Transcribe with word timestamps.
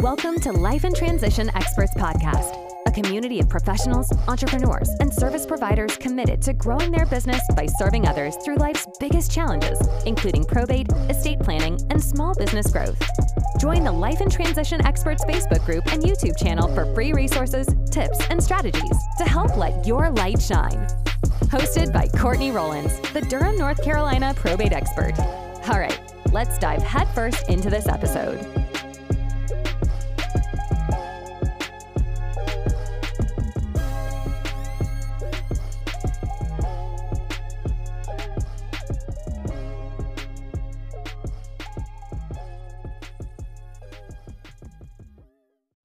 Welcome 0.00 0.40
to 0.40 0.52
Life 0.52 0.86
in 0.86 0.94
Transition 0.94 1.50
Experts 1.54 1.92
Podcast, 1.92 2.56
a 2.86 2.90
community 2.90 3.38
of 3.38 3.50
professionals, 3.50 4.10
entrepreneurs, 4.28 4.88
and 4.98 5.12
service 5.12 5.44
providers 5.44 5.98
committed 5.98 6.40
to 6.40 6.54
growing 6.54 6.90
their 6.90 7.04
business 7.04 7.42
by 7.54 7.66
serving 7.66 8.08
others 8.08 8.34
through 8.42 8.56
life's 8.56 8.86
biggest 8.98 9.30
challenges, 9.30 9.78
including 10.06 10.46
probate, 10.46 10.88
estate 11.10 11.38
planning, 11.40 11.78
and 11.90 12.02
small 12.02 12.34
business 12.34 12.72
growth. 12.72 12.98
Join 13.58 13.84
the 13.84 13.92
Life 13.92 14.22
in 14.22 14.30
Transition 14.30 14.82
Experts 14.86 15.22
Facebook 15.26 15.66
group 15.66 15.86
and 15.92 16.02
YouTube 16.02 16.38
channel 16.38 16.74
for 16.74 16.86
free 16.94 17.12
resources, 17.12 17.68
tips, 17.90 18.26
and 18.30 18.42
strategies 18.42 18.96
to 19.18 19.24
help 19.24 19.54
let 19.58 19.86
your 19.86 20.08
light 20.12 20.40
shine. 20.40 20.86
Hosted 21.52 21.92
by 21.92 22.08
Courtney 22.18 22.52
Rollins, 22.52 22.98
the 23.12 23.20
Durham, 23.20 23.58
North 23.58 23.84
Carolina 23.84 24.32
probate 24.34 24.72
expert. 24.72 25.12
All 25.68 25.78
right, 25.78 26.00
let's 26.32 26.58
dive 26.58 26.82
headfirst 26.82 27.50
into 27.50 27.68
this 27.68 27.86
episode. 27.86 28.69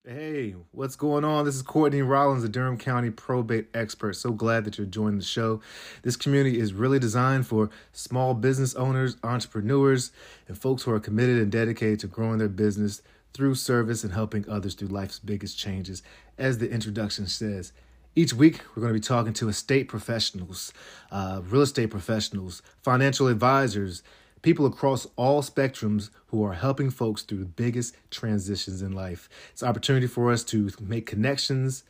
Hey, 0.08 0.54
what's 0.72 0.95
going 0.95 1.26
on? 1.26 1.45
This 1.45 1.55
is 1.55 1.64
Courtney 1.64 2.04
Rollins, 2.04 2.44
the 2.44 2.50
Durham 2.50 2.77
County 2.77 3.09
probate 3.09 3.70
expert. 3.73 4.13
So 4.13 4.32
glad 4.34 4.63
that 4.66 4.77
you're 4.77 4.86
joining 4.86 5.18
the 5.18 5.26
show. 5.26 5.62
This 6.04 6.16
community 6.16 6.59
is 6.59 6.73
really 6.73 7.00
designed 7.00 7.48
for 7.48 7.72
small 7.91 8.36
business 8.36 8.76
owners, 8.76 9.18
entrepreneurs, 9.23 10.12
and 10.48 10.55
folks 10.55 10.84
who 10.84 10.91
are 10.91 10.99
committed 10.99 11.41
and 11.41 11.52
dedicated 11.52 12.02
to 12.02 12.08
growing 12.08 12.38
their 12.38 12.49
business 12.49 13.02
through 13.34 13.55
service 13.55 14.04
and 14.04 14.13
helping 14.13 14.48
others 14.48 14.76
through 14.76 14.90
life's 14.90 15.18
biggest 15.18 15.58
changes. 15.58 16.04
As 16.37 16.60
the 16.60 16.70
introduction 16.70 17.26
says, 17.26 17.74
each 18.15 18.32
week, 18.32 18.62
we're 18.76 18.82
going 18.82 18.93
to 18.93 18.99
be 18.99 19.04
talking 19.04 19.34
to 19.34 19.49
estate 19.49 19.87
professionals, 19.87 20.71
uh, 21.12 21.41
real 21.43 21.63
estate 21.63 21.90
professionals, 21.90 22.62
financial 22.84 23.27
advisors, 23.27 24.04
people 24.46 24.68
across 24.68 25.07
all 25.15 25.41
spectrums 25.41 26.12
who 26.27 26.43
are 26.43 26.54
helping 26.54 26.91
folks 26.91 27.24
through 27.24 27.40
the 27.40 27.46
biggest 27.46 27.96
transitions 28.12 28.84
in 28.84 28.91
life. 28.91 29.27
It's 29.52 29.63
an 29.63 29.68
opportunity 29.70 30.05
for 30.05 30.32
us 30.32 30.43
to 30.43 30.70
make 30.79 31.07
connections, 31.07 31.84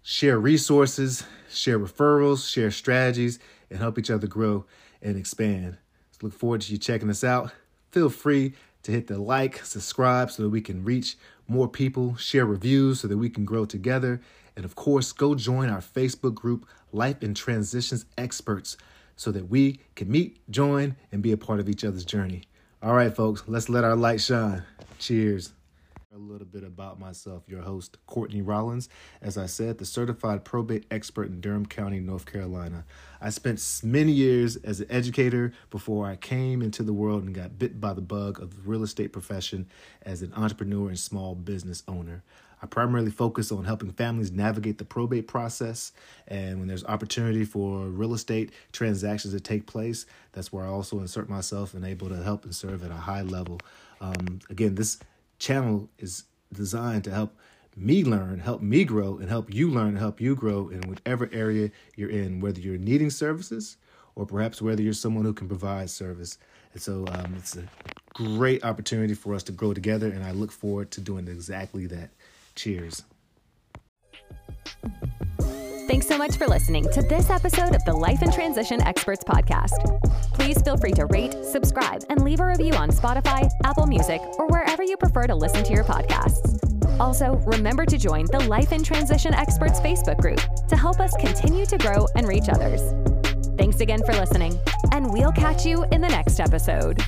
share 0.00 0.38
resources, 0.38 1.24
share 1.50 1.80
referrals, 1.80 2.48
share 2.48 2.70
strategies, 2.70 3.40
and 3.70 3.80
help 3.80 3.98
each 3.98 4.08
other 4.08 4.28
grow 4.28 4.66
and 5.02 5.16
expand. 5.16 5.78
So 6.12 6.18
look 6.22 6.32
forward 6.32 6.60
to 6.60 6.70
you 6.70 6.78
checking 6.78 7.10
us 7.10 7.24
out. 7.24 7.50
Feel 7.90 8.08
free 8.08 8.52
to 8.84 8.92
hit 8.92 9.08
the 9.08 9.18
like, 9.18 9.64
subscribe 9.64 10.30
so 10.30 10.44
that 10.44 10.50
we 10.50 10.60
can 10.60 10.84
reach 10.84 11.16
more 11.48 11.66
people, 11.66 12.14
share 12.14 12.46
reviews 12.46 13.00
so 13.00 13.08
that 13.08 13.18
we 13.18 13.28
can 13.28 13.44
grow 13.44 13.64
together. 13.64 14.20
And 14.54 14.64
of 14.64 14.76
course, 14.76 15.10
go 15.10 15.34
join 15.34 15.70
our 15.70 15.80
Facebook 15.80 16.36
group, 16.36 16.68
Life 16.92 17.20
in 17.24 17.34
Transitions 17.34 18.06
Experts 18.16 18.76
so 19.16 19.30
that 19.32 19.48
we 19.48 19.80
can 19.94 20.10
meet, 20.10 20.38
join, 20.50 20.96
and 21.12 21.22
be 21.22 21.32
a 21.32 21.36
part 21.36 21.60
of 21.60 21.68
each 21.68 21.84
other's 21.84 22.04
journey. 22.04 22.42
All 22.82 22.94
right, 22.94 23.14
folks, 23.14 23.44
let's 23.46 23.68
let 23.68 23.84
our 23.84 23.96
light 23.96 24.20
shine. 24.20 24.62
Cheers. 24.98 25.52
A 26.14 26.18
little 26.18 26.46
bit 26.46 26.62
about 26.62 27.00
myself, 27.00 27.42
your 27.48 27.62
host, 27.62 27.96
Courtney 28.06 28.40
Rollins. 28.40 28.88
As 29.20 29.36
I 29.36 29.46
said, 29.46 29.78
the 29.78 29.84
certified 29.84 30.44
probate 30.44 30.86
expert 30.88 31.26
in 31.26 31.40
Durham 31.40 31.66
County, 31.66 31.98
North 31.98 32.24
Carolina. 32.24 32.84
I 33.20 33.30
spent 33.30 33.80
many 33.82 34.12
years 34.12 34.54
as 34.54 34.78
an 34.78 34.86
educator 34.90 35.52
before 35.70 36.06
I 36.06 36.14
came 36.14 36.62
into 36.62 36.84
the 36.84 36.92
world 36.92 37.24
and 37.24 37.34
got 37.34 37.58
bit 37.58 37.80
by 37.80 37.94
the 37.94 38.00
bug 38.00 38.40
of 38.40 38.54
the 38.54 38.62
real 38.62 38.84
estate 38.84 39.12
profession 39.12 39.66
as 40.02 40.22
an 40.22 40.32
entrepreneur 40.36 40.86
and 40.88 40.98
small 41.00 41.34
business 41.34 41.82
owner. 41.88 42.22
I 42.62 42.66
primarily 42.66 43.10
focus 43.10 43.50
on 43.50 43.64
helping 43.64 43.90
families 43.90 44.30
navigate 44.30 44.78
the 44.78 44.84
probate 44.84 45.26
process. 45.26 45.90
And 46.28 46.60
when 46.60 46.68
there's 46.68 46.84
opportunity 46.84 47.44
for 47.44 47.86
real 47.86 48.14
estate 48.14 48.52
transactions 48.70 49.34
to 49.34 49.40
take 49.40 49.66
place, 49.66 50.06
that's 50.30 50.52
where 50.52 50.64
I 50.64 50.68
also 50.68 51.00
insert 51.00 51.28
myself 51.28 51.74
and 51.74 51.84
able 51.84 52.08
to 52.08 52.22
help 52.22 52.44
and 52.44 52.54
serve 52.54 52.84
at 52.84 52.92
a 52.92 52.94
high 52.94 53.22
level. 53.22 53.58
Um, 54.00 54.38
again, 54.48 54.76
this 54.76 54.98
channel 55.38 55.88
is 55.98 56.24
designed 56.52 57.04
to 57.04 57.10
help 57.10 57.36
me 57.76 58.04
learn, 58.04 58.38
help 58.38 58.62
me 58.62 58.84
grow, 58.84 59.18
and 59.18 59.28
help 59.28 59.52
you 59.52 59.70
learn, 59.70 59.96
help 59.96 60.20
you 60.20 60.34
grow 60.34 60.68
in 60.68 60.80
whatever 60.82 61.28
area 61.32 61.70
you're 61.96 62.10
in, 62.10 62.40
whether 62.40 62.60
you're 62.60 62.78
needing 62.78 63.10
services 63.10 63.76
or 64.14 64.26
perhaps 64.26 64.62
whether 64.62 64.82
you're 64.82 64.92
someone 64.92 65.24
who 65.24 65.32
can 65.32 65.48
provide 65.48 65.90
service. 65.90 66.38
And 66.72 66.80
so 66.80 67.04
um, 67.08 67.34
it's 67.36 67.56
a 67.56 67.64
great 68.14 68.64
opportunity 68.64 69.14
for 69.14 69.34
us 69.34 69.42
to 69.44 69.52
grow 69.52 69.74
together, 69.74 70.08
and 70.08 70.22
I 70.22 70.30
look 70.30 70.52
forward 70.52 70.90
to 70.92 71.00
doing 71.00 71.26
exactly 71.28 71.86
that. 71.86 72.10
Cheers. 72.54 73.02
Thanks 75.94 76.08
so 76.08 76.18
much 76.18 76.36
for 76.38 76.48
listening 76.48 76.82
to 76.90 77.02
this 77.02 77.30
episode 77.30 77.72
of 77.72 77.84
the 77.84 77.92
Life 77.92 78.20
in 78.20 78.32
Transition 78.32 78.82
Experts 78.82 79.22
Podcast. 79.22 79.78
Please 80.32 80.60
feel 80.62 80.76
free 80.76 80.90
to 80.90 81.06
rate, 81.06 81.36
subscribe, 81.44 82.02
and 82.08 82.24
leave 82.24 82.40
a 82.40 82.46
review 82.46 82.72
on 82.74 82.90
Spotify, 82.90 83.48
Apple 83.62 83.86
Music, 83.86 84.20
or 84.36 84.48
wherever 84.48 84.82
you 84.82 84.96
prefer 84.96 85.28
to 85.28 85.36
listen 85.36 85.62
to 85.62 85.72
your 85.72 85.84
podcasts. 85.84 86.58
Also, 86.98 87.36
remember 87.46 87.86
to 87.86 87.96
join 87.96 88.24
the 88.32 88.40
Life 88.40 88.72
in 88.72 88.82
Transition 88.82 89.34
Experts 89.34 89.78
Facebook 89.78 90.20
group 90.20 90.40
to 90.66 90.76
help 90.76 90.98
us 90.98 91.14
continue 91.20 91.64
to 91.64 91.78
grow 91.78 92.08
and 92.16 92.26
reach 92.26 92.48
others. 92.48 92.80
Thanks 93.56 93.78
again 93.78 94.02
for 94.04 94.14
listening, 94.14 94.58
and 94.90 95.12
we'll 95.12 95.30
catch 95.30 95.64
you 95.64 95.84
in 95.92 96.00
the 96.00 96.08
next 96.08 96.40
episode. 96.40 97.00